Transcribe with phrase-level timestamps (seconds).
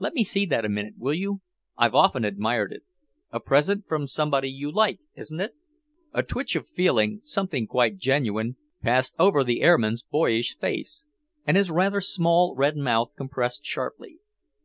[0.00, 1.42] "Let me see that a minute, will you?
[1.78, 2.82] I've often admired it.
[3.30, 5.54] A present from somebody you like, isn't it?"
[6.12, 11.04] A twitch of feeling, something quite genuine, passed over the air man's boyish face,
[11.46, 14.18] and his rather small red mouth compressed sharply.